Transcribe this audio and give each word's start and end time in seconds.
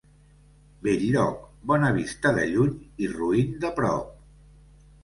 Bell-lloc, 0.87 1.45
bona 1.73 1.91
vista 1.99 2.33
de 2.39 2.49
lluny 2.55 2.75
i 3.05 3.13
roín 3.21 3.57
de 3.67 3.73
prop. 3.79 4.13